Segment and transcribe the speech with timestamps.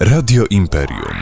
[0.00, 1.16] Radio Imperium.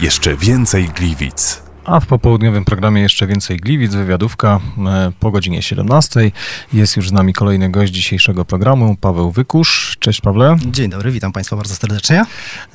[0.00, 1.63] Jeszcze więcej Gliwic.
[1.84, 6.30] A w popołudniowym programie jeszcze więcej Gliwic, wywiadówka e, po godzinie 17.
[6.72, 9.96] Jest już z nami kolejny gość dzisiejszego programu, Paweł Wykusz.
[10.00, 10.56] Cześć Pawle.
[10.66, 12.24] Dzień dobry, witam Państwa bardzo serdecznie.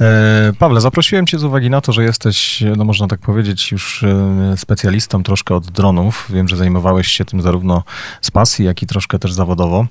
[0.01, 4.03] E, Pawle, zaprosiłem Cię z uwagi na to, że jesteś, no można tak powiedzieć, już
[4.03, 6.27] e, specjalistą troszkę od dronów.
[6.29, 7.83] Wiem, że zajmowałeś się tym zarówno
[8.21, 9.87] z pasji, jak i troszkę też zawodowo.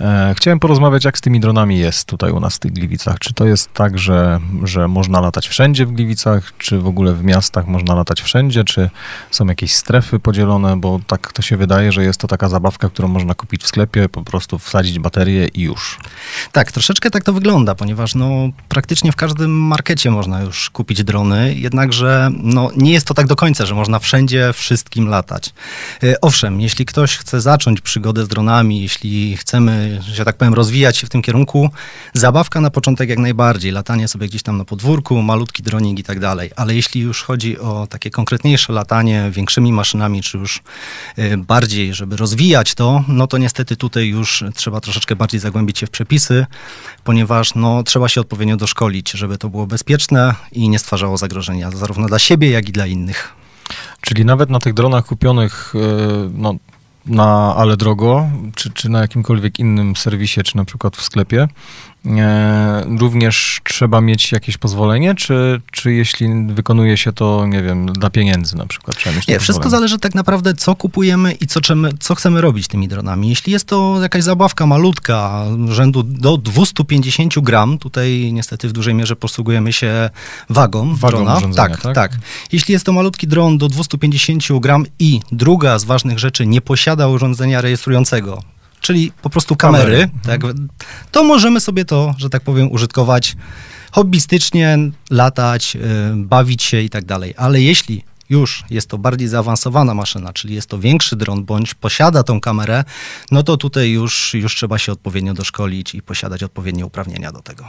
[0.00, 3.18] E, chciałem porozmawiać, jak z tymi dronami jest tutaj u nas w tych Gliwicach.
[3.18, 7.24] Czy to jest tak, że, że można latać wszędzie w Gliwicach, czy w ogóle w
[7.24, 8.90] miastach można latać wszędzie, czy
[9.30, 13.08] są jakieś strefy podzielone, bo tak to się wydaje, że jest to taka zabawka, którą
[13.08, 15.98] można kupić w sklepie, po prostu wsadzić baterię i już.
[16.52, 18.30] Tak, troszeczkę tak to wygląda, ponieważ no,
[18.68, 23.36] praktycznie w każdym markecie można już kupić drony, jednakże no, nie jest to tak do
[23.36, 25.50] końca, że można wszędzie wszystkim latać.
[26.02, 30.96] E, owszem, jeśli ktoś chce zacząć przygodę z dronami, jeśli chcemy że tak powiem, rozwijać
[30.96, 31.70] się w tym kierunku.
[32.14, 36.20] Zabawka na początek jak najbardziej, latanie sobie gdzieś tam na podwórku, malutki droning i tak
[36.20, 36.50] dalej.
[36.56, 40.62] Ale jeśli już chodzi o takie konkretniejsze latanie większymi maszynami, czy już
[41.18, 45.86] y, bardziej, żeby rozwijać to, no to niestety tutaj już trzeba troszeczkę bardziej zagłębić się
[45.86, 46.46] w przepisy,
[47.04, 52.08] ponieważ no, trzeba się odpowiednio doszkolić, żeby to było bezpieczne i nie stwarzało zagrożenia zarówno
[52.08, 53.34] dla siebie, jak i dla innych.
[54.00, 55.78] Czyli nawet na tych dronach kupionych, y,
[56.34, 56.54] no
[57.06, 61.48] na Ale Drogo, czy, czy na jakimkolwiek innym serwisie, czy na przykład w sklepie,
[62.98, 68.56] również trzeba mieć jakieś pozwolenie, czy, czy jeśli wykonuje się to, nie wiem, dla pieniędzy
[68.56, 68.96] na przykład?
[68.96, 72.68] Trzeba mieć nie, wszystko zależy tak naprawdę, co kupujemy i co, czemy, co chcemy robić
[72.68, 73.28] tymi dronami.
[73.28, 79.16] Jeśli jest to jakaś zabawka malutka, rzędu do 250 gram, tutaj niestety w dużej mierze
[79.16, 80.10] posługujemy się
[80.50, 81.40] wagą, wagą drona.
[81.56, 82.12] Tak, tak, tak.
[82.52, 87.08] Jeśli jest to malutki dron do 250 gram i druga z ważnych rzeczy nie posiada
[87.08, 88.42] urządzenia rejestrującego,
[88.80, 90.10] czyli po prostu kamery, kamery.
[90.22, 90.40] Tak,
[91.12, 93.36] to możemy sobie to, że tak powiem, użytkować
[93.92, 94.78] hobbystycznie,
[95.10, 95.80] latać, yy,
[96.16, 97.34] bawić się i tak dalej.
[97.36, 102.22] Ale jeśli już jest to bardziej zaawansowana maszyna, czyli jest to większy dron, bądź posiada
[102.22, 102.84] tą kamerę,
[103.30, 107.64] no to tutaj już, już trzeba się odpowiednio doszkolić i posiadać odpowiednie uprawnienia do tego.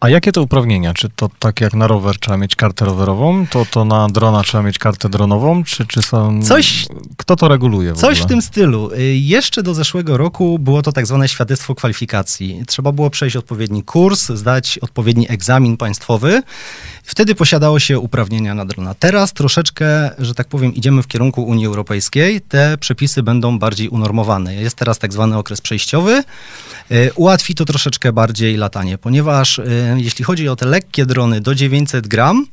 [0.00, 0.94] A jakie to uprawnienia?
[0.94, 4.62] Czy to tak jak na rower trzeba mieć kartę rowerową, to, to na drona trzeba
[4.62, 6.42] mieć kartę dronową, czy, czy są...
[6.42, 6.86] Coś...
[7.16, 8.26] Kto to reguluje w Coś ogóle?
[8.26, 8.90] w tym stylu.
[8.92, 12.62] Y, jeszcze do zeszłego roku było to tak zwane świadectwo kwalifikacji.
[12.66, 16.42] Trzeba było przejść odpowiedni kurs, zdać odpowiedni egzamin państwowy.
[17.02, 18.94] Wtedy posiadało się uprawnienia na drona.
[18.94, 22.40] Teraz troszeczkę, że tak powiem, idziemy w kierunku Unii Europejskiej.
[22.40, 24.54] Te przepisy będą bardziej unormowane.
[24.54, 26.22] Jest teraz tak zwany okres przejściowy.
[26.92, 31.54] Y, ułatwi to troszeczkę bardziej latanie, ponieważ y, jeśli chodzi o te lekkie drony do
[31.54, 32.46] 900 gram,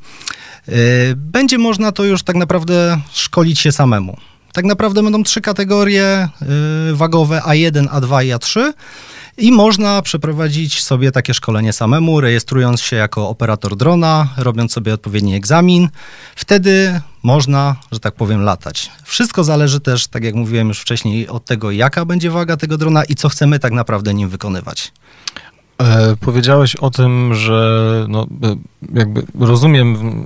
[0.69, 0.73] y,
[1.15, 4.17] będzie można to już tak naprawdę szkolić się samemu.
[4.53, 6.29] Tak naprawdę będą trzy kategorie
[6.91, 8.73] y, wagowe A1, A2 i A3
[9.37, 15.35] i można przeprowadzić sobie takie szkolenie samemu, rejestrując się jako operator drona, robiąc sobie odpowiedni
[15.35, 15.89] egzamin.
[16.35, 18.91] Wtedy można, że tak powiem, latać.
[19.03, 23.03] Wszystko zależy też, tak jak mówiłem już wcześniej, od tego, jaka będzie waga tego drona
[23.03, 24.91] i co chcemy tak naprawdę nim wykonywać.
[25.81, 28.55] E, powiedziałeś o tym, że no, e,
[28.93, 30.25] jakby rozumiem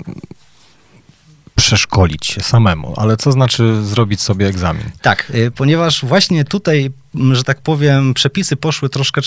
[1.55, 4.83] przeszkolić się samemu, ale co znaczy zrobić sobie egzamin?
[5.01, 6.91] Tak, y, ponieważ właśnie tutaj,
[7.31, 9.21] że tak powiem, przepisy poszły troszkę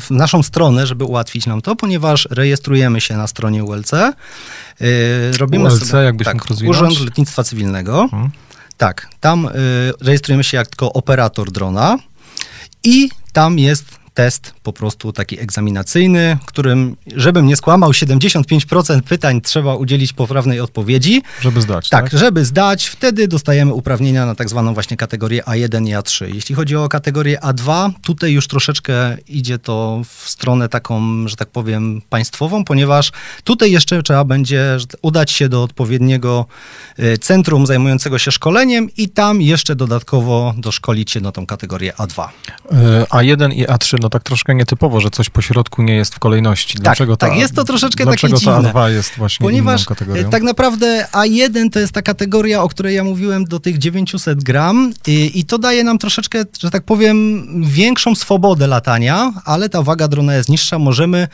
[0.00, 3.92] w naszą stronę, żeby ułatwić nam to, ponieważ rejestrujemy się na stronie ULC.
[3.92, 6.76] Y, robimy ULC, sobie, jakbyś tak, mógł rozwinąć?
[6.76, 8.08] Urząd Lotnictwa Cywilnego.
[8.10, 8.30] Hmm.
[8.76, 9.48] Tak, tam
[10.00, 11.98] rejestrujemy się jako operator drona
[12.84, 19.74] i tam jest test po prostu taki egzaminacyjny, którym, żebym nie skłamał, 75% pytań trzeba
[19.74, 21.22] udzielić poprawnej odpowiedzi.
[21.40, 22.10] Żeby zdać, tak?
[22.10, 22.86] Tak, żeby zdać.
[22.86, 26.34] Wtedy dostajemy uprawnienia na tak zwaną właśnie kategorię A1 i A3.
[26.34, 31.48] Jeśli chodzi o kategorię A2, tutaj już troszeczkę idzie to w stronę taką, że tak
[31.48, 33.12] powiem, państwową, ponieważ
[33.44, 36.46] tutaj jeszcze trzeba będzie udać się do odpowiedniego
[36.98, 42.28] y, centrum zajmującego się szkoleniem i tam jeszcze dodatkowo doszkolić się na tą kategorię A2.
[43.10, 46.74] A1 i A3, no tak troszkę nietypowo, że coś po środku nie jest w kolejności.
[46.74, 48.60] Tak, dlaczego tak, ta, tak, jest to troszeczkę dlaczego takie dziwne.
[48.60, 50.30] Dlaczego ta A2 jest właśnie Ponieważ inną kategorią?
[50.30, 54.92] tak naprawdę A1 to jest ta kategoria, o której ja mówiłem, do tych 900 gram
[55.06, 60.08] i, i to daje nam troszeczkę, że tak powiem, większą swobodę latania, ale ta waga
[60.08, 61.28] drona jest niższa, możemy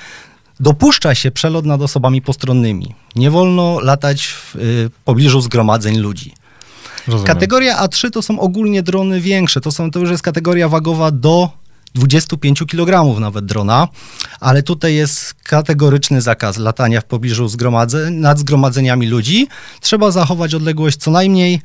[0.60, 2.94] dopuszcza się przelot nad osobami postronnymi.
[3.16, 6.32] Nie wolno latać w y, pobliżu zgromadzeń ludzi.
[7.06, 7.26] Rozumiem.
[7.26, 9.60] Kategoria A3 to są ogólnie drony większe.
[9.60, 11.50] To, są, to już jest kategoria wagowa do
[11.94, 13.88] 25 kg nawet drona,
[14.40, 19.48] ale tutaj jest kategoryczny zakaz latania w pobliżu zgromadzeń, nad zgromadzeniami ludzi.
[19.80, 21.60] Trzeba zachować odległość co najmniej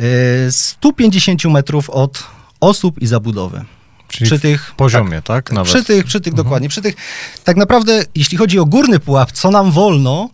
[0.00, 2.24] y, 150 metrów od
[2.60, 3.64] osób i zabudowy.
[4.08, 5.52] Czyli przy tych poziomie, tak?
[5.52, 5.72] Nawet.
[5.72, 6.68] Przy tych, przy tych dokładnie.
[6.68, 6.94] Przy tych,
[7.44, 10.30] tak naprawdę, jeśli chodzi o górny pułap, co nam wolno,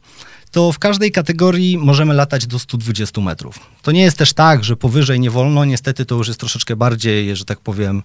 [0.50, 3.58] to w każdej kategorii możemy latać do 120 metrów.
[3.82, 5.64] To nie jest też tak, że powyżej nie wolno.
[5.64, 8.02] Niestety to już jest troszeczkę bardziej, że tak powiem,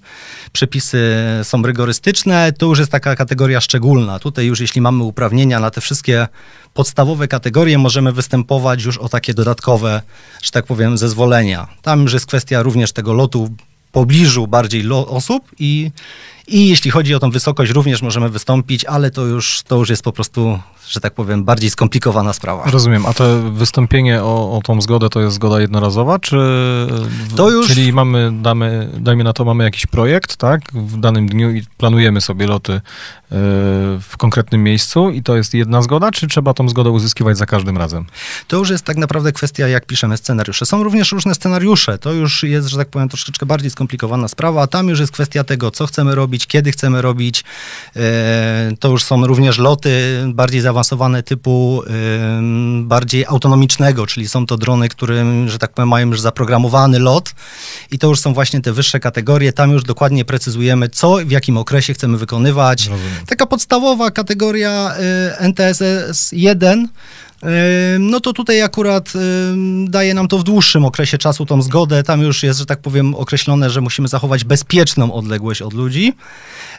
[0.51, 2.53] przepisy są rygorystyczne.
[2.53, 4.19] To już jest taka kategoria szczególna.
[4.19, 6.27] Tutaj już jeśli mamy uprawnienia na te wszystkie
[6.73, 10.01] podstawowe kategorie, możemy występować już o takie dodatkowe,
[10.43, 11.67] że tak powiem, zezwolenia.
[11.81, 13.49] Tam już jest kwestia również tego lotu
[13.91, 15.91] pobliżu bardziej osób i,
[16.47, 20.03] i jeśli chodzi o tą wysokość, również możemy wystąpić, ale to już, to już jest
[20.03, 22.63] po prostu, że tak powiem, bardziej skomplikowana sprawa.
[22.71, 23.05] Rozumiem.
[23.05, 26.37] A to wystąpienie o, o tą zgodę to jest zgoda jednorazowa, czy...
[27.35, 30.61] To już- Czyli mamy, damy, dajmy na to, mamy jakiś projekt, tak?
[30.73, 32.81] W danym dniu i planujemy sobie loty e,
[34.01, 37.77] w konkretnym miejscu i to jest jedna zgoda, czy trzeba tą zgodę uzyskiwać za każdym
[37.77, 38.05] razem?
[38.47, 40.65] To już jest tak naprawdę kwestia, jak piszemy scenariusze.
[40.65, 41.97] Są również różne scenariusze.
[41.97, 45.43] To już jest, że tak powiem, troszeczkę bardziej skomplikowana sprawa, a tam już jest kwestia
[45.43, 47.43] tego, co chcemy robić, kiedy chcemy robić.
[47.95, 50.74] E, To już są również loty bardziej zaawansowane
[51.25, 56.99] typu em, bardziej autonomicznego, czyli są to drony, które, że tak powiem, mają już zaprogramowany
[56.99, 57.31] lot
[57.91, 59.53] i to już są właśnie te wyższe kategorie.
[59.53, 62.87] Tam już dokładnie precyzujemy, co w jakim okresie chcemy wykonywać.
[62.87, 63.25] Rozumiem.
[63.25, 64.95] Taka podstawowa kategoria
[65.39, 66.87] y, NTSS 1, y,
[67.99, 69.13] no to tutaj akurat
[69.87, 72.03] daje nam to w dłuższym okresie czasu tą zgodę.
[72.03, 76.13] Tam już jest, że tak powiem, określone, że musimy zachować bezpieczną odległość od ludzi.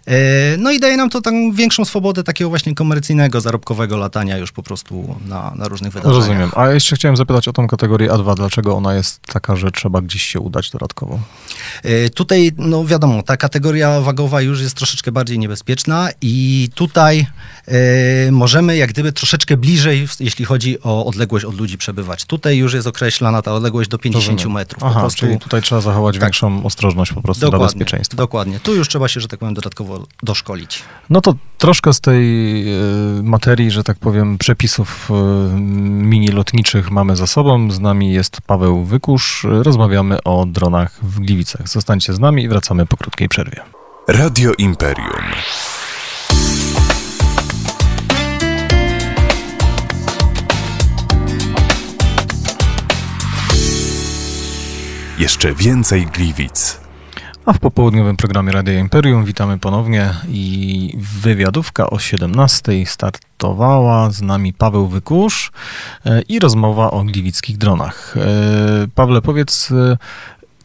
[0.09, 4.53] Y, No i daje nam to tam większą swobodę takiego właśnie komercyjnego, zarobkowego latania już
[4.53, 6.27] po prostu na, na różnych wydarzeniach.
[6.29, 6.51] Rozumiem.
[6.57, 8.35] A jeszcze chciałem zapytać o tą kategorię A2.
[8.35, 11.21] Dlaczego ona jest taka, że trzeba gdzieś się udać dodatkowo?
[11.85, 17.27] Y, Tutaj, no wiadomo, ta kategoria wagowa już jest troszeczkę bardziej niebezpieczna i tutaj
[18.29, 22.25] y, możemy jak gdyby troszeczkę bliżej, jeśli chodzi o odległość od ludzi przebywać.
[22.25, 24.55] Tutaj już jest określana ta odległość do 50 Rozumiem.
[24.55, 24.83] metrów.
[24.85, 26.23] Aha, po prostu czyli tutaj trzeba zachować Tak.
[26.23, 28.17] większą ostrożność po prostu dla bezpieczeństwa.
[28.17, 28.61] Dokładnie.
[28.61, 30.83] Tu już trzeba się, że tak powiem, dodatkowo doszkolić.
[31.11, 32.73] No to troszkę z tej e,
[33.23, 35.15] materii, że tak powiem, przepisów e,
[35.91, 37.71] mini lotniczych mamy za sobą.
[37.71, 39.47] Z nami jest Paweł Wykusz.
[39.51, 41.69] Rozmawiamy o dronach w Gliwicach.
[41.69, 43.61] Zostańcie z nami i wracamy po krótkiej przerwie.
[44.09, 45.23] Radio Imperium.
[55.19, 56.81] Jeszcze więcej Gliwic.
[57.47, 64.53] A w popołudniowym programie Radia Imperium witamy ponownie i wywiadówka o 17 startowała z nami
[64.53, 65.53] Paweł Wykusz
[66.05, 68.15] e, i rozmowa o gliwickich dronach.
[68.17, 69.97] E, Pawle, powiedz e,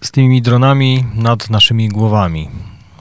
[0.01, 2.50] z tymi dronami nad naszymi głowami.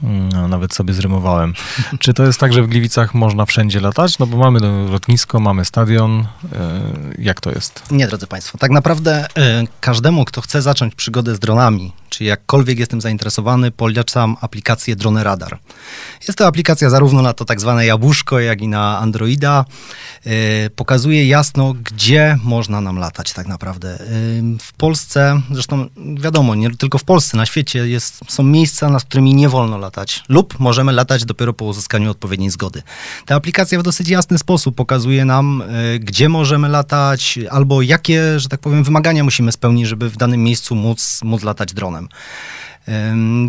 [0.03, 1.53] No, nawet sobie zrymowałem.
[1.99, 4.19] Czy to jest tak, że w Gliwicach można wszędzie latać?
[4.19, 4.59] No bo mamy
[4.91, 6.19] lotnisko, mamy stadion.
[6.19, 6.81] E,
[7.19, 7.83] Jak to jest?
[7.91, 12.79] Nie, drodzy Państwo, tak naprawdę y, każdemu, kto chce zacząć przygodę z dronami, czy jakkolwiek
[12.79, 15.59] jestem zainteresowany, polecam aplikację Drone Radar.
[16.27, 19.65] Jest to aplikacja zarówno na to tak zwane jabłuszko, jak i na Androida.
[20.27, 23.97] Y, pokazuje jasno, gdzie można nam latać tak naprawdę.
[24.59, 29.35] W Polsce, zresztą wiadomo, nie tylko w Polsce, na świecie jest, są miejsca, nad którymi
[29.35, 29.90] nie wolno latać
[30.29, 32.83] lub możemy latać dopiero po uzyskaniu odpowiedniej zgody.
[33.25, 35.63] Ta aplikacja w dosyć jasny sposób pokazuje nam,
[35.95, 40.43] y, gdzie możemy latać, albo jakie, że tak powiem, wymagania musimy spełnić, żeby w danym
[40.43, 42.09] miejscu móc, móc latać dronem.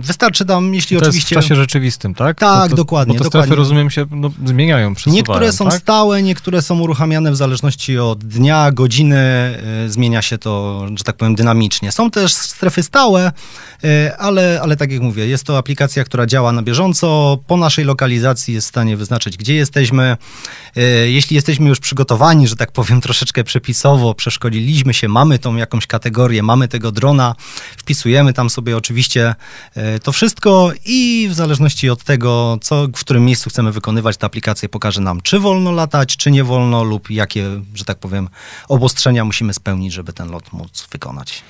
[0.00, 1.34] Wystarczy tam, jeśli to oczywiście...
[1.34, 2.38] jest w czasie rzeczywistym, tak?
[2.38, 3.46] Tak, to, to, dokładnie, Bo te dokładnie.
[3.46, 5.80] strefy, rozumiem, się no, zmieniają, przesuwają, Niektóre są tak?
[5.80, 11.16] stałe, niektóre są uruchamiane w zależności od dnia, godziny, y, zmienia się to, że tak
[11.16, 11.92] powiem, dynamicznie.
[11.92, 13.32] Są też strefy stałe,
[13.84, 17.38] y, ale, ale tak jak mówię, jest to aplikacja, która działa na bieżąco.
[17.46, 20.16] Po naszej lokalizacji jest w stanie wyznaczyć, gdzie jesteśmy.
[20.76, 25.86] Y, Jeśli jesteśmy już przygotowani, że tak powiem, troszeczkę przepisowo, przeszkoliliśmy się, mamy tą jakąś
[25.86, 27.34] kategorię, mamy tego drona,
[27.76, 29.21] wpisujemy tam sobie oczywiście
[29.96, 34.26] y, to wszystko i w zależności od tego, co, w którym miejscu chcemy wykonywać, ta
[34.26, 38.28] aplikacja pokaże nam, czy wolno latać, czy nie wolno lub jakie, że tak powiem,
[38.68, 41.42] obostrzenia musimy spełnić, żeby ten lot móc wykonać.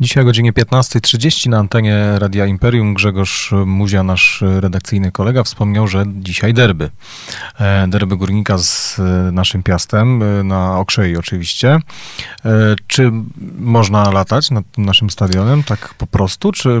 [0.00, 6.04] Dzisiaj o godzinie 15.30 na antenie Radia Imperium Grzegorz Muzia, nasz redakcyjny kolega, wspomniał, że
[6.06, 6.90] dzisiaj derby.
[7.60, 11.78] E, Derby Górnika z e, naszym Piastem, e, na Okrzei oczywiście.
[12.44, 13.12] E, Czy
[13.58, 16.80] można latać nad naszym stadionem tak po prostu, czy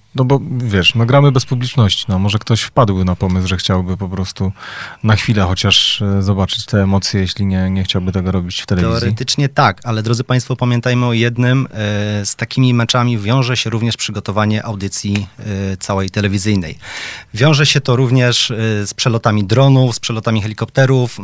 [0.15, 2.05] No bo wiesz, no gramy bez publiczności.
[2.07, 4.51] No może ktoś wpadł na pomysł, że chciałby po prostu
[5.03, 8.99] na chwilę chociaż e, zobaczyć te emocje, jeśli nie, nie chciałby tego robić w telewizji.
[8.99, 11.67] Teoretycznie tak, ale drodzy Państwo, pamiętajmy o jednym.
[11.71, 16.77] e, Z takimi meczami wiąże się również przygotowanie audycji e, całej telewizyjnej.
[17.33, 18.53] Wiąże się to również
[18.85, 21.17] z przelotami dronów, z przelotami helikopterów,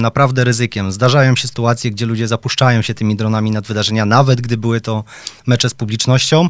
[0.00, 0.92] naprawdę ryzykiem.
[0.92, 5.04] Zdarzają się sytuacje, gdzie ludzie zapuszczają się tymi dronami nad wydarzenia, nawet gdy były to
[5.46, 6.48] mecze z publicznością.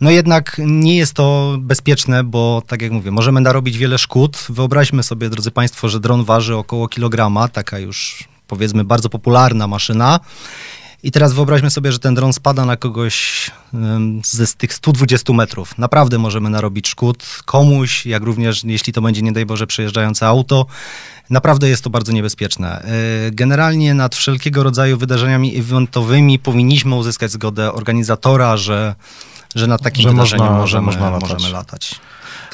[0.00, 1.23] No jednak nie jest to
[1.58, 4.46] bezpieczne, bo tak jak mówię, możemy narobić wiele szkód.
[4.48, 10.20] Wyobraźmy sobie, drodzy Państwo, że dron waży około kilograma, taka już powiedzmy bardzo popularna maszyna.
[11.04, 13.50] I teraz wyobraźmy sobie, że ten dron spada na kogoś
[14.24, 15.78] ze z tych 120 metrów.
[15.78, 20.66] Naprawdę możemy narobić szkód komuś, jak również jeśli to będzie, nie daj Boże, przejeżdżające auto.
[21.30, 22.82] Naprawdę jest to bardzo niebezpieczne.
[22.82, 28.94] E, Generalnie nad wszelkiego rodzaju wydarzeniami eventowymi powinniśmy uzyskać zgodę organizatora, że,
[29.54, 31.30] że nad takim Że można- że możemy, można latać.
[31.32, 32.00] możemy latać.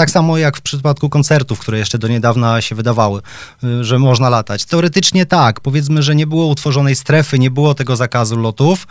[0.00, 3.21] Tak samo jak w przypadku koncertów, które jeszcze do niedawna się wydawały,
[3.64, 4.64] y, że można latać.
[4.64, 8.87] Teoretycznie tak, powiedzmy, że nie było utworzonej strefy, nie było tego zakazu lotów.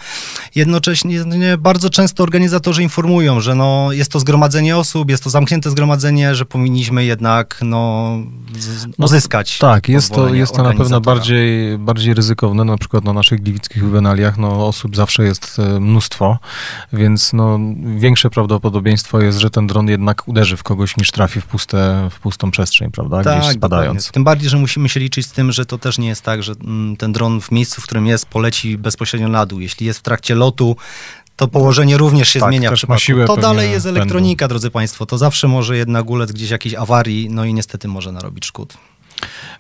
[0.56, 5.70] Jednocześnie nie, bardzo często organizatorzy informują, że no, jest to zgromadzenie osób, jest to zamknięte
[5.70, 8.16] zgromadzenie, że powinniśmy jednak no,
[8.98, 9.58] No, uzyskać.
[9.58, 12.66] Tak, jest to, jest to na pewno bardziej, bardziej ryzykowne.
[12.66, 16.40] Na przykład na naszych gliwickich juwenaliach no, osób zawsze jest e, mnóstwo,
[16.94, 17.60] więc no,
[17.98, 22.20] większe prawdopodobieństwo jest, że ten dron jednak uderzy w kogoś niż trafi w, puste, w
[22.20, 23.22] pustą przestrzeń, prawda?
[23.22, 23.60] Gdzieś spadając.
[23.60, 24.02] Tak, dokładnie.
[24.14, 26.54] Tym bardziej, że musimy się liczyć z tym, że to też nie jest tak, że
[26.54, 29.60] mm, ten dron w miejscu, w którym jest, poleci bezpośrednio na dół.
[29.60, 30.76] Jeśli jest w trakcie lotu,
[31.36, 32.70] to położenie również się Tak, zmienia.
[32.70, 35.06] też siłę to dalej jest elektronika, drodzy Państwo.
[35.06, 38.78] To zawsze może jednak ulec gdzieś jakiejś awarii, no i niestety może narobić szkód.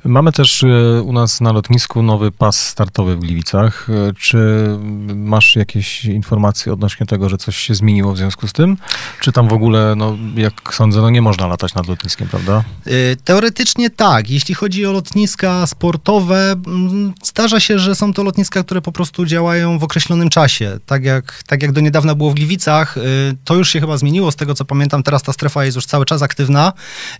[0.05, 3.87] Mamy też e, u nas na lotnisku nowy pas startowy w Gliwicach.
[3.89, 4.67] E, Czy
[5.15, 8.77] masz jakieś informacje odnośnie tego, że coś się zmieniło w związku z tym?
[9.21, 12.63] Czy tam w ogóle, no, jak sądzę, no nie można latać nad lotniskiem, prawda?
[12.87, 14.29] Y, Teoretycznie tak.
[14.29, 19.25] Jeśli chodzi o lotniska sportowe, mm, zdarza się, że są to lotniska, które po prostu
[19.25, 20.79] działają w określonym czasie.
[20.85, 22.95] Tak jak, tak jak do niedawna było w Gliwicach,
[23.43, 26.05] to już się chyba zmieniło, z tego co pamiętam, teraz ta strefa jest już cały
[26.05, 26.73] czas aktywna.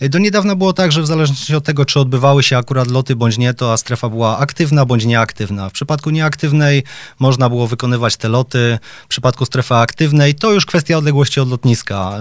[0.09, 3.37] Do niedawna było tak, że w zależności od tego, czy odbywały się akurat loty bądź
[3.37, 5.69] nie, to a strefa była aktywna bądź nieaktywna.
[5.69, 6.83] W przypadku nieaktywnej
[7.19, 12.11] można było wykonywać te loty, w przypadku strefy aktywnej to już kwestia odległości od lotniska.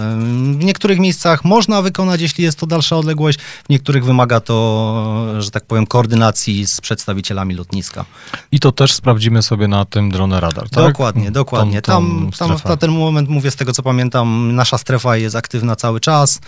[0.59, 5.51] W niektórych miejscach można wykonać, jeśli jest to dalsza odległość, w niektórych wymaga to, że
[5.51, 8.05] tak powiem, koordynacji z przedstawicielami lotniska.
[8.53, 10.85] I to też sprawdzimy sobie na tym drone radar, tak?
[10.85, 11.83] Dokładnie, dokładnie.
[11.83, 15.37] Tą- tą tam, tam na ten moment, mówię z tego co pamiętam, nasza strefa jest
[15.37, 16.41] aktywna cały czas.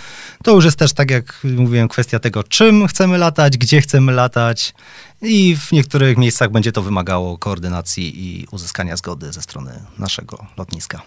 [0.45, 4.75] To już jest też, tak jak mówiłem, kwestia tego, czym chcemy latać, gdzie chcemy latać.
[5.23, 11.03] I w niektórych miejscach będzie to wymagało koordynacji i uzyskania zgody ze strony naszego lotniska.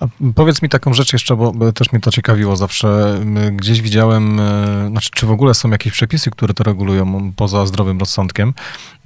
[0.00, 3.20] A powiedz mi taką rzecz jeszcze, bo też mnie to ciekawiło zawsze.
[3.52, 7.98] Gdzieś widziałem, e, znaczy, czy w ogóle są jakieś przepisy, które to regulują poza zdrowym
[8.00, 8.54] rozsądkiem.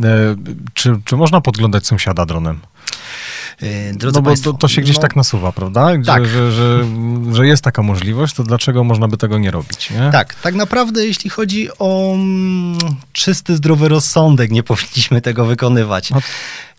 [0.04, 0.36] E,
[0.74, 2.60] Czy, czy można podglądać sąsiada dronem?
[3.62, 5.96] Yy, Drodzy no bo Państwo, to, to się gdzieś no- tak nasuwa, prawda?
[5.96, 6.26] Gdzie, Tak.
[6.26, 6.84] Że, że,
[7.32, 10.10] że jest taka możliwość, to dlaczego można by tego nie robić, nie?
[10.12, 12.78] Tak, tak naprawdę jeśli chodzi o mm,
[13.12, 16.10] czysty, zdrowy rozsądek, nie powinniśmy tego wykonywać.
[16.10, 16.20] No.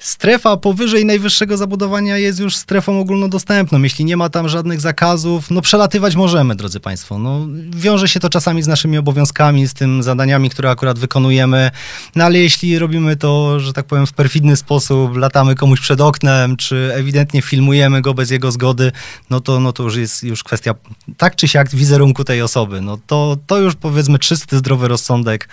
[0.02, 3.82] Strefa powyżej najwyższego zabudowania jest już strefą ogólnodostępną.
[3.82, 7.20] Jeśli nie ma tam żadnych zakazów, no przelatywać możemy, drodzy Państwo.
[7.20, 11.72] No, wiąże się to czasami z naszymi obowiązkami, z tym zadaniami, które akurat wykonujemy,
[12.16, 16.58] no ale jeśli robimy to, że tak powiem, w perfidny sposób, latamy komuś przed oknem,
[16.58, 18.92] czy ewidentnie filmujemy go bez jego zgody,
[19.30, 20.76] no to, no to już jest już kwestia
[21.18, 22.82] tak czy siak wizerunku tej osoby.
[22.82, 25.50] No to, to już powiedzmy czysty, zdrowy rozsądek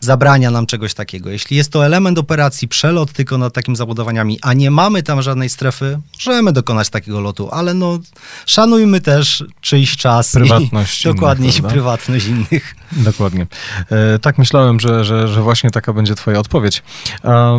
[0.00, 1.30] zabrania nam czegoś takiego.
[1.30, 5.48] Jeśli jest to element operacji, przelot tylko nad takimi zabudowaniami, a nie mamy tam żadnej
[5.48, 7.98] strefy, możemy dokonać takiego lotu, ale no
[8.46, 10.32] szanujmy też czyjś czas.
[10.32, 11.74] Prywatność I, dokładnie, innych, i prawda?
[11.74, 12.74] prywatność innych.
[12.92, 13.46] Dokładnie.
[13.90, 16.82] E, tak myślałem, że, że, że właśnie taka będzie twoja odpowiedź.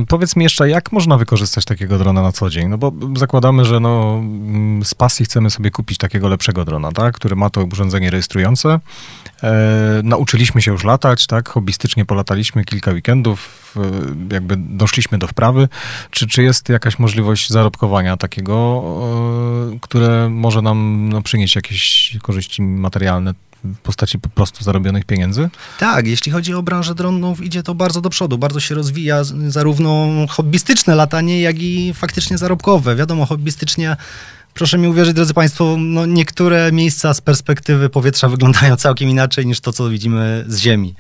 [0.08, 2.68] Powiedz mi jeszcze, jak można wykorzystać takiego drona na co dzień?
[2.68, 7.16] No bo zakładamy, że no, mm, z pasji chcemy sobie kupić takiego lepszego drona, tak?
[7.16, 8.80] który ma to urządzenie rejestrujące.
[9.44, 9.52] E,
[10.04, 11.50] nauczyliśmy się już latać, tak?
[11.50, 15.68] Hobbystycznie polataliśmy kilka weekendów, e, jakby doszliśmy do wprawy.
[16.12, 18.84] Czy, czy jest jakaś możliwość zarobkowania takiego,
[19.82, 23.34] które może nam no, przynieść jakieś korzyści materialne
[23.74, 25.50] w postaci po prostu zarobionych pieniędzy?
[25.80, 30.08] Tak, jeśli chodzi o branżę dronów, idzie to bardzo do przodu, bardzo się rozwija zarówno
[30.30, 32.96] hobbystyczne latanie, jak i faktycznie zarobkowe.
[32.96, 33.98] Wiadomo, hobbystycznie
[34.56, 39.60] Proszę mi uwierzyć, drodzy Państwo, no niektóre miejsca z perspektywy powietrza wyglądają całkiem inaczej niż
[39.60, 40.96] to, co widzimy z Ziemi.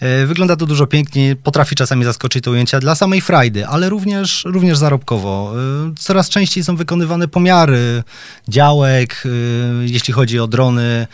[0.00, 4.44] E, wygląda to dużo piękniej, potrafi czasami zaskoczyć to ujęcia dla samej frajdy, ale również,
[4.44, 5.52] również zarobkowo.
[5.88, 8.02] E, coraz częściej są wykonywane pomiary
[8.48, 9.28] działek, e,
[9.86, 11.06] jeśli chodzi o drony.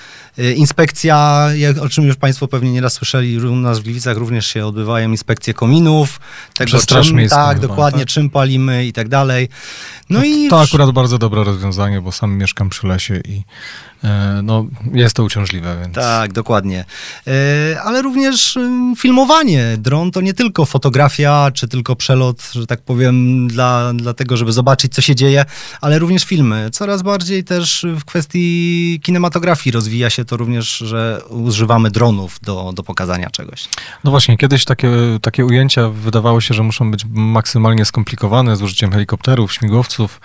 [0.56, 1.48] Inspekcja,
[1.82, 5.54] o czym już Państwo pewnie nieraz słyszeli, u nas w Gliwicach również się odbywają inspekcje
[5.54, 6.20] kominów,
[6.54, 8.08] tego czym, tak, dokładnie, tak?
[8.08, 9.48] czym palimy i tak dalej.
[10.10, 10.48] No, no i...
[10.48, 13.44] To akurat bardzo dobre rozwiązanie, bo sam mieszkam przy lesie i
[14.04, 15.94] E, no, jest to uciążliwe, więc...
[15.94, 16.84] Tak, dokładnie.
[17.26, 18.58] E, ale również
[18.96, 19.76] filmowanie.
[19.78, 24.52] Dron to nie tylko fotografia, czy tylko przelot, że tak powiem, dla, dla tego, żeby
[24.52, 25.44] zobaczyć, co się dzieje,
[25.80, 26.68] ale również filmy.
[26.72, 32.82] Coraz bardziej też w kwestii kinematografii rozwija się to również, że używamy dronów do, do
[32.82, 33.68] pokazania czegoś.
[34.04, 34.90] No właśnie, kiedyś takie,
[35.22, 40.20] takie ujęcia wydawało się, że muszą być maksymalnie skomplikowane z użyciem helikopterów, śmigłowców.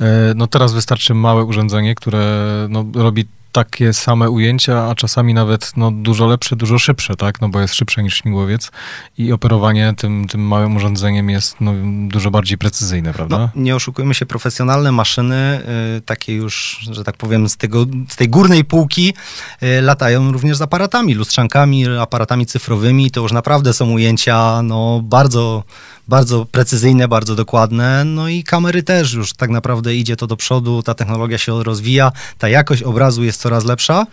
[0.00, 0.04] E,
[0.36, 3.24] no teraz wystarczy małe urządzenie, które no, robi
[3.56, 7.40] takie same ujęcia, a czasami nawet no, dużo lepsze, dużo szybsze, tak?
[7.40, 8.70] No bo jest szybsze niż śmigłowiec
[9.18, 11.72] i operowanie tym, tym małym urządzeniem jest no,
[12.08, 13.38] dużo bardziej precyzyjne, prawda?
[13.38, 15.60] No, nie oszukujmy się, profesjonalne maszyny,
[15.98, 19.14] y, takie już, że tak powiem, z, tego, z tej górnej półki
[19.62, 23.10] y, latają również z aparatami, lustrzankami, aparatami cyfrowymi.
[23.10, 25.64] To już naprawdę są ujęcia no, bardzo
[26.08, 28.04] bardzo precyzyjne, bardzo dokładne.
[28.04, 32.12] No i kamery też już tak naprawdę idzie to do przodu, ta technologia się rozwija,
[32.38, 34.06] ta jakość obrazu jest coraz lepsza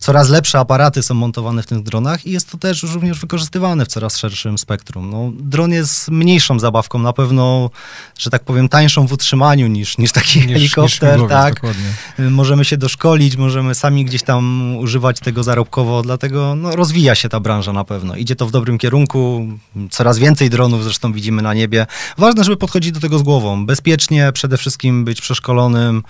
[0.00, 3.84] coraz lepsze aparaty są montowane w tych dronach i jest to też już również wykorzystywane
[3.84, 5.10] w coraz szerszym spektrum.
[5.10, 7.70] No, dron jest mniejszą zabawką, na pewno,
[8.18, 11.20] że tak powiem, tańszą w utrzymaniu niż, niż taki niż, helikopter.
[11.20, 11.54] Niż tak.
[11.54, 12.30] Dokładnie.
[12.30, 17.40] Możemy się doszkolić, możemy sami gdzieś tam używać tego zarobkowo, dlatego no, rozwija się ta
[17.40, 18.16] branża na pewno.
[18.16, 19.46] Idzie to w dobrym kierunku,
[19.90, 21.86] coraz więcej dronów zresztą widzimy na niebie.
[22.18, 23.66] Ważne, żeby podchodzić do tego z głową.
[23.66, 26.02] Bezpiecznie, przede wszystkim być przeszkolonym,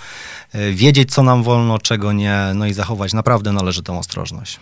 [0.52, 4.60] e, wiedzieć, co nam wolno, czego nie, no i zachować naprawdę należy tą ostrożność.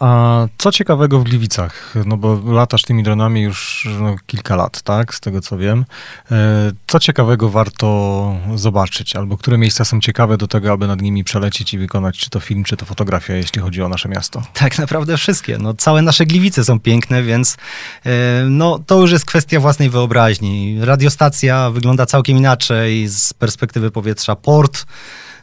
[0.00, 1.94] A co ciekawego w Gliwicach?
[2.06, 5.14] No bo latasz tymi dronami już no, kilka lat, tak?
[5.14, 5.84] Z tego co wiem.
[6.30, 9.16] E, co ciekawego warto zobaczyć?
[9.16, 12.40] Albo które miejsca są ciekawe do tego, aby nad nimi przelecieć i wykonać czy to
[12.40, 14.42] film, czy to fotografia, jeśli chodzi o nasze miasto?
[14.54, 15.58] Tak naprawdę wszystkie.
[15.58, 17.56] No, całe nasze Gliwice są piękne, więc
[18.06, 18.10] e,
[18.50, 20.78] no, to już jest kwestia własnej wyobraźni.
[20.80, 24.36] Radiostacja wygląda całkiem inaczej z perspektywy powietrza.
[24.36, 24.86] Port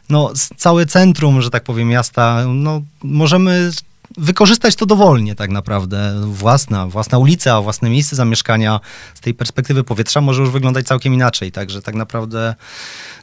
[0.10, 3.72] no, całe centrum, że tak powiem, miasta, no, możemy
[4.18, 6.22] wykorzystać to dowolnie tak naprawdę.
[6.26, 8.80] Własna, własna ulica, własne miejsce zamieszkania
[9.14, 11.52] z tej perspektywy powietrza może już wyglądać całkiem inaczej.
[11.52, 12.56] Także tak naprawdę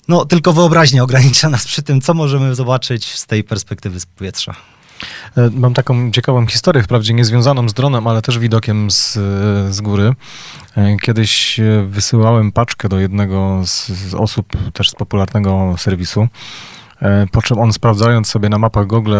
[0.08, 4.54] no, tylko wyobraźnia ogranicza nas przy tym, co możemy zobaczyć z tej perspektywy z powietrza.
[5.36, 9.12] E, mam taką ciekawą historię, wprawdzie nie związaną z dronem, ale też widokiem z,
[9.74, 10.14] z góry.
[10.76, 16.28] E, kiedyś wysyłałem paczkę do jednego z, z osób też z popularnego serwisu.
[17.02, 19.14] E, po czym on sprawdzając sobie na mapach Google,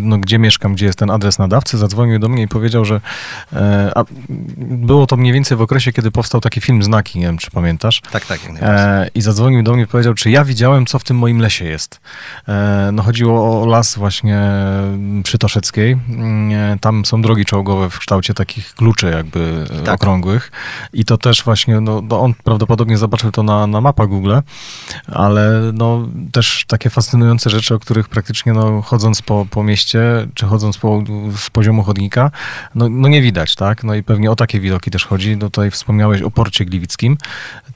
[0.00, 3.00] no, gdzie mieszkam, gdzie jest ten adres nadawcy, zadzwonił do mnie i powiedział, że
[3.52, 4.04] e, a,
[4.58, 8.00] było to mniej więcej w okresie, kiedy powstał taki film Znaki, nie wiem, czy pamiętasz?
[8.00, 8.44] Tak, tak.
[8.44, 11.38] Jak e, I zadzwonił do mnie i powiedział, czy ja widziałem, co w tym moim
[11.38, 12.00] lesie jest.
[12.48, 14.40] E, no chodziło o las właśnie
[15.24, 15.92] przy Toszeckiej.
[15.92, 19.94] E, tam są drogi czołgowe w kształcie takich kluczy jakby tak.
[19.94, 20.52] okrągłych.
[20.92, 24.34] I to też właśnie, no, no on prawdopodobnie zobaczył to na, na mapach Google,
[25.06, 30.00] ale no też tak takie fascynujące rzeczy, o których praktycznie no, chodząc po, po mieście,
[30.34, 31.02] czy chodząc po,
[31.36, 32.30] z poziomu chodnika,
[32.74, 33.84] no, no nie widać, tak?
[33.84, 35.36] No i pewnie o takie widoki też chodzi.
[35.36, 37.16] No tutaj wspomniałeś o porcie gliwickim.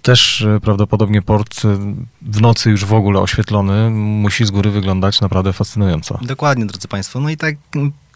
[0.02, 5.20] Też e, prawdopodobnie port e, w nocy już w ogóle oświetlony musi z góry wyglądać
[5.20, 6.18] naprawdę fascynująco.
[6.22, 7.20] Dokładnie, drodzy Państwo.
[7.20, 7.54] No i tak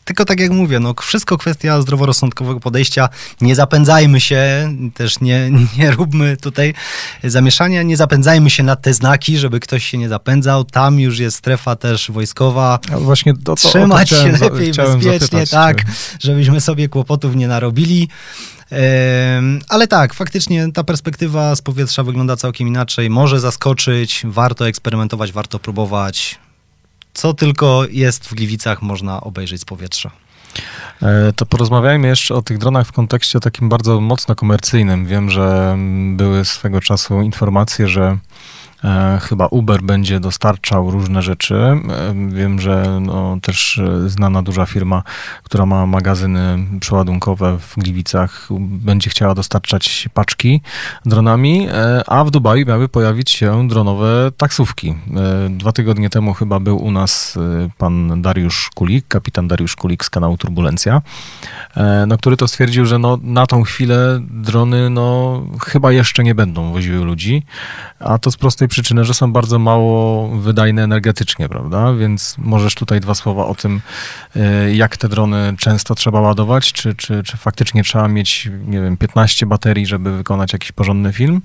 [0.07, 3.09] tylko tak jak mówię, no wszystko kwestia zdroworozsądkowego podejścia.
[3.41, 6.75] Nie zapędzajmy się, też nie, nie róbmy tutaj
[7.25, 10.65] zamieszania, nie zapędzajmy się na te znaki, żeby ktoś się nie zapędzał.
[10.65, 12.79] Tam już jest strefa też wojskowa.
[12.91, 15.93] Ja właśnie to, to, Trzymać się lepiej, bezpiecznie, tak, czy...
[16.21, 18.09] żebyśmy sobie kłopotów nie narobili.
[19.69, 23.11] Ale tak, faktycznie ta perspektywa z powietrza wygląda całkiem inaczej.
[23.11, 26.39] Może zaskoczyć, warto eksperymentować, warto próbować
[27.17, 30.11] co tylko jest w Gliwicach, można obejrzeć z powietrza.
[31.03, 35.07] E, to porozmawiajmy jeszcze o tych dronach w kontekście takim bardzo mocno komercyjnym.
[35.07, 35.77] Wiem, że
[36.13, 38.19] były swego czasu informacje, że
[39.21, 41.55] chyba Uber będzie dostarczał różne rzeczy.
[41.55, 41.81] E,
[42.29, 45.03] wiem, że no, też znana duża firma,
[45.43, 50.61] która ma magazyny przeładunkowe w Gliwicach, będzie chciała dostarczać paczki
[51.07, 54.95] dronami, e, a w Dubaju miały pojawić się dronowe taksówki.
[55.51, 57.39] Dwa tygodnie temu chyba był u nas
[57.79, 61.03] pan Dariusz Kulik, kapitan Dariusz Kulik z kanału Turbulencja,
[62.07, 66.73] no, który to stwierdził, że no, na tą chwilę drony no, chyba jeszcze nie będą
[66.73, 67.43] woziły ludzi,
[68.01, 71.95] a to z prostej przyczynę, że są bardzo mało wydajne energetycznie, prawda?
[71.95, 73.81] Więc możesz tutaj dwa słowa o tym,
[74.37, 78.97] y, jak te drony często trzeba ładować, czy, czy, czy faktycznie trzeba mieć, nie wiem,
[78.97, 81.43] 15 baterii, żeby wykonać jakiś porządny film,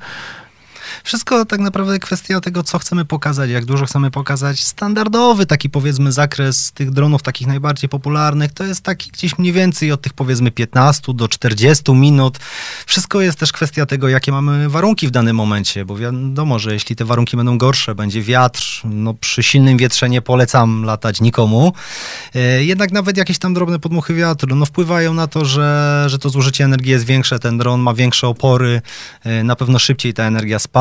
[1.03, 4.63] wszystko tak naprawdę kwestia tego, co chcemy pokazać, jak dużo chcemy pokazać.
[4.63, 9.91] Standardowy taki powiedzmy zakres tych dronów takich najbardziej popularnych to jest taki gdzieś mniej więcej
[9.91, 12.39] od tych powiedzmy 15 do 40 minut.
[12.85, 16.95] Wszystko jest też kwestia tego, jakie mamy warunki w danym momencie, bo wiadomo, że jeśli
[16.95, 21.73] te warunki będą gorsze, będzie wiatr, no przy silnym wietrze nie polecam latać nikomu.
[22.35, 26.29] E, jednak nawet jakieś tam drobne podmuchy wiatru, no wpływają na to, że, że to
[26.29, 28.81] zużycie energii jest większe, ten dron ma większe opory,
[29.23, 30.80] e, na pewno szybciej ta energia spada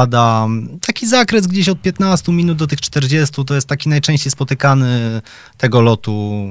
[0.87, 5.23] Taki zakres gdzieś od 15 minut do tych 40 to jest taki najczęściej spotykany
[5.57, 6.47] tego lotu,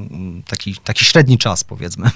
[0.47, 2.11] taki, taki średni czas powiedzmy.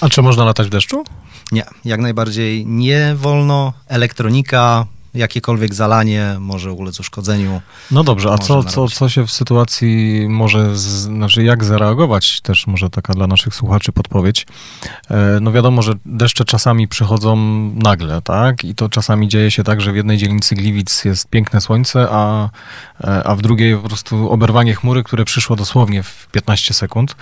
[0.00, 1.04] A czy można latać w deszczu?
[1.52, 3.72] Nie, jak najbardziej nie wolno.
[3.86, 4.86] Elektronika,
[5.16, 7.60] jakiekolwiek zalanie może ulec uszkodzeniu.
[7.90, 12.66] No dobrze, a co, co, co się w sytuacji może, z, znaczy jak zareagować, też
[12.66, 14.46] może taka dla naszych słuchaczy podpowiedź.
[15.10, 17.36] E, no wiadomo, że deszcze czasami przychodzą
[17.76, 18.64] nagle, tak?
[18.64, 22.48] I to czasami dzieje się tak, że w jednej dzielnicy Gliwic jest piękne słońce, a,
[23.04, 27.16] e, a w drugiej po prostu oberwanie chmury, które przyszło dosłownie w 15 sekund.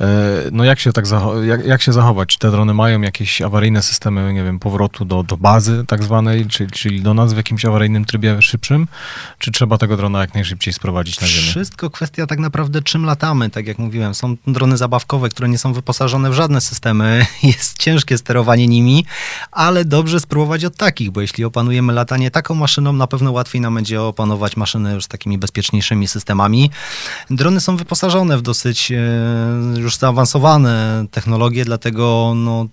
[0.00, 0.06] E,
[0.52, 1.04] no jak się tak
[1.44, 2.36] jak, jak się zachować?
[2.38, 6.70] Te drony mają jakieś awaryjne systemy, nie wiem, powrotu do, do bazy tak zwanej, czyli,
[6.70, 8.86] czyli do nas w jakimś awaryjnym trybie szybszym,
[9.38, 11.50] czy trzeba tego drona jak najszybciej sprowadzić na ziemię?
[11.50, 14.14] Wszystko kwestia tak naprawdę czym latamy, tak jak mówiłem.
[14.14, 17.26] Są drony zabawkowe, które nie są wyposażone w żadne systemy.
[17.42, 19.04] Jest ciężkie sterowanie nimi,
[19.52, 23.74] ale dobrze spróbować od takich, bo jeśli opanujemy latanie taką maszyną, na pewno łatwiej nam
[23.74, 26.70] będzie opanować maszyny już z takimi bezpieczniejszymi systemami.
[27.30, 28.96] Drony są wyposażone w dosyć e,
[29.76, 32.66] już zaawansowane technologie, dlatego no,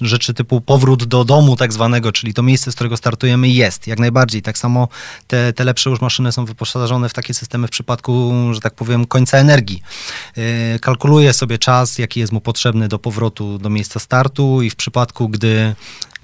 [0.00, 3.86] rzeczy typu powrót do domu tak zwanego, czyli to miejsce, z którego startujemy jest.
[3.86, 4.42] Jak najbardziej najbardziej.
[4.42, 4.88] Tak samo
[5.26, 9.06] te, te lepsze już maszyny są wyposażone w takie systemy w przypadku, że tak powiem,
[9.06, 9.82] końca energii.
[10.36, 10.44] Yy,
[10.80, 15.28] kalkuluje sobie czas, jaki jest mu potrzebny do powrotu do miejsca startu i w przypadku,
[15.28, 15.74] gdy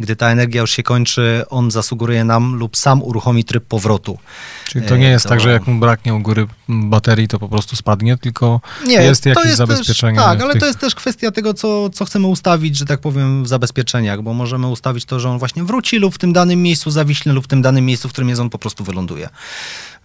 [0.01, 4.19] gdy ta energia już się kończy, on zasugeruje nam lub sam uruchomi tryb powrotu.
[4.65, 5.29] Czyli to nie jest to...
[5.29, 9.27] tak, że jak mu braknie u góry baterii, to po prostu spadnie, tylko nie, jest
[9.27, 10.17] jakieś jest zabezpieczenie.
[10.17, 10.61] Też, tak, ale tych...
[10.61, 14.33] to jest też kwestia tego, co, co chcemy ustawić, że tak powiem, w zabezpieczeniach, bo
[14.33, 17.49] możemy ustawić to, że on właśnie wróci lub w tym danym miejscu zawiśnie lub w
[17.49, 19.29] tym danym miejscu, w którym jest on po prostu wyląduje.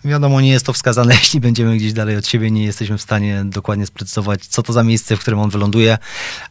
[0.05, 3.43] Wiadomo, nie jest to wskazane, jeśli będziemy gdzieś dalej od siebie, nie jesteśmy w stanie
[3.45, 5.97] dokładnie sprecyzować, co to za miejsce, w którym on wyląduje,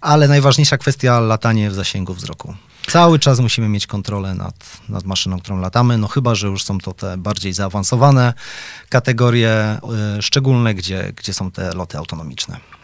[0.01, 2.55] ale najważniejsza kwestia latanie w zasięgu wzroku.
[2.87, 4.55] Cały czas musimy mieć kontrolę nad,
[4.89, 8.35] nad maszyną, którą latamy, no chyba, że już są to te bardziej zaawansowane
[8.89, 9.79] kategorie,
[10.19, 12.80] y, szczególne, gdzie, gdzie są te loty autonomiczne.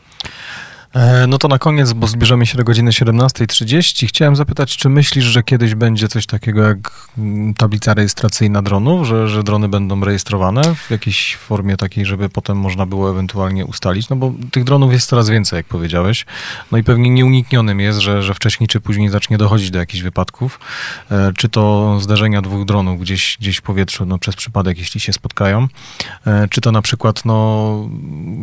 [0.95, 4.07] E, no to na koniec, bo zbierzemy się do godziny 17.30.
[4.07, 9.29] Chciałem zapytać, czy myślisz, że kiedyś będzie coś takiego jak mm, tablica rejestracyjna dronów, że,
[9.29, 14.09] że drony będą rejestrowane w jakiejś formie takiej, żeby potem można było ewentualnie ustalić?
[14.09, 16.27] No bo tych dronów jest coraz więcej, jak powiedziałeś.
[16.73, 20.61] No i pewnie nieuniknionym jest, że, że wcześniej czy później zacznie dochodzić do jakichś wypadków.
[21.11, 25.13] E, czy to zdarzenia dwóch dronów gdzieś, gdzieś w powietrzu, no przez przypadek, jeśli się
[25.13, 25.69] spotkają.
[26.27, 27.89] E, czy to na przykład, no,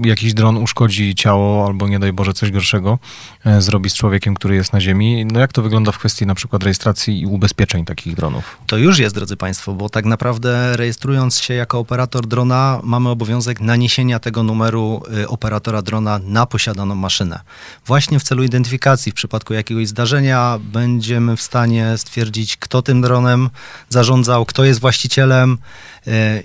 [0.06, 3.00] jakiś dron uszkodzi ciało albo nie daj Boże coś coś gorszego
[3.46, 5.26] e, zrobi z człowiekiem, który jest na Ziemi.
[5.26, 8.58] No jak to wygląda w kwestii na przykład rejestracji i ubezpieczeń takich dronów?
[8.68, 13.62] To już jest, drodzy Państwo, bo tak naprawdę rejestrując się jako operator drona, mamy obowiązek
[13.62, 17.40] naniesienia tego numeru y, operatora drona na posiadaną maszynę.
[17.86, 23.50] Właśnie w celu identyfikacji w przypadku jakiegoś zdarzenia będziemy w stanie stwierdzić, kto tym dronem
[23.90, 25.58] zarządzał, kto jest właścicielem,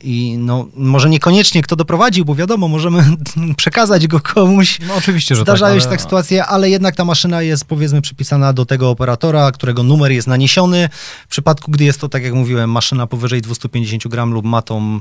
[0.02, 3.04] I no, może niekoniecznie kto doprowadził, bo wiadomo, możemy
[3.56, 4.78] przekazać go komuś.
[4.88, 8.52] No oczywiście, że Zdarzają tak, się tak sytuacje, ale jednak ta maszyna jest powiedzmy przypisana
[8.52, 10.88] do tego operatora, którego numer jest naniesiony.
[11.24, 15.00] W przypadku, gdy jest to, tak jak mówiłem, maszyna powyżej 250 gram lub ma tą,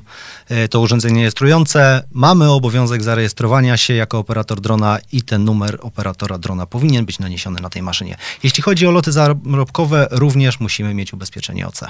[0.49, 6.37] e, to urządzenie rejestrujące, mamy obowiązek zarejestrowania się jako operator drona i ten numer operatora
[6.37, 8.17] drona powinien być naniesiony na tej maszynie.
[8.43, 11.81] Jeśli chodzi o loty zarobkowe, również musimy mieć ubezpieczenie OC.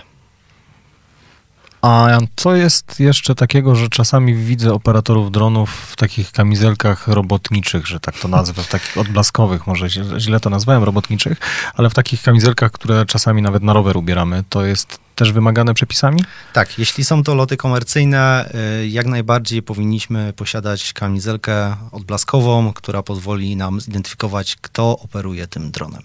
[1.82, 8.00] A co jest jeszcze takiego, że czasami widzę operatorów dronów w takich kamizelkach robotniczych, że
[8.00, 11.38] tak to nazwę, w takich odblaskowych, może źle to nazwałem, robotniczych,
[11.76, 16.20] ale w takich kamizelkach, które czasami nawet na rower ubieramy, to jest też wymagane przepisami?
[16.54, 18.50] Tak, jeśli są to loty komercyjne,
[18.82, 26.04] y, jak najbardziej powinniśmy posiadać kamizelkę odblaskową, która pozwoli nam zidentyfikować, kto operuje tym dronem.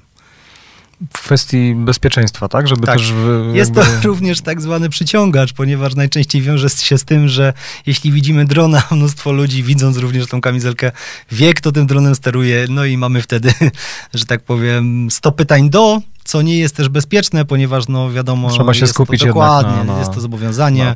[1.11, 2.69] W kwestii bezpieczeństwa, tak?
[2.69, 2.97] Żeby Tak.
[2.99, 3.13] też...
[3.53, 7.53] Jest to również tak zwany przyciągacz, ponieważ najczęściej wiąże się z tym, że
[7.87, 10.93] jeśli widzimy drona, mnóstwo ludzi widząc również tą kamizelkę
[11.33, 13.55] wie, kto tym dronem steruje, no i mamy wtedy,
[14.15, 18.75] że tak powiem, 100 pytań do, co nie jest też bezpieczne, ponieważ no wiadomo, Trzeba
[18.75, 20.95] się skupić to dokładnie, na- na- jest to zobowiązanie.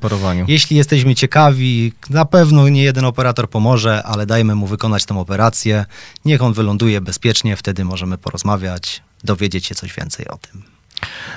[0.48, 5.84] Jeśli jesteśmy ciekawi, na pewno nie jeden operator pomoże, ale dajmy mu wykonać tę operację.
[6.24, 10.62] Niech on wyląduje bezpiecznie, wtedy możemy porozmawiać, dowiedzieć się coś więcej o tym.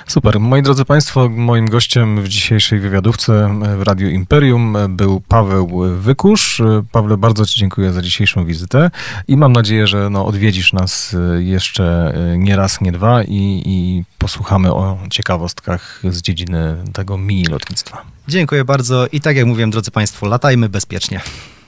[0.06, 0.40] Super.
[0.40, 6.62] Moi drodzy Państwo, moim gościem w dzisiejszej wywiadówce w Radiu Imperium był Paweł Wykusz.
[6.92, 8.90] Pawle, bardzo Ci dziękuję za dzisiejszą wizytę
[9.28, 14.74] i mam nadzieję, że no, odwiedzisz nas jeszcze nie raz, nie dwa i, i posłuchamy
[14.74, 18.02] o ciekawostkach z dziedziny tego mini lotnictwa.
[18.28, 21.20] Dziękuję bardzo i tak jak mówiłem, drodzy Państwo, latajmy bezpiecznie.